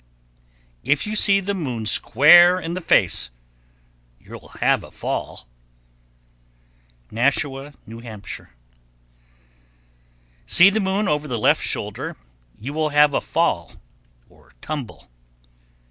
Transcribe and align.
_1097. 0.87 0.91
If 0.91 1.05
you 1.05 1.15
see 1.15 1.39
the 1.41 1.53
moon 1.53 1.85
square 1.85 2.59
in 2.59 2.73
the 2.73 2.81
face, 2.81 3.29
you'll 4.19 4.47
have 4.59 4.83
a 4.83 4.89
fall. 4.89 5.47
Nashua, 7.11 7.65
N.H. 7.65 7.75
1098. 7.85 8.47
See 10.47 10.71
the 10.71 10.79
moon 10.79 11.07
over 11.07 11.27
the 11.27 11.37
left 11.37 11.61
shoulder, 11.63 12.15
You 12.57 12.73
will 12.73 12.89
have 12.89 13.13
a 13.13 13.21
fall 13.21 13.73
(tumble). 14.59 15.07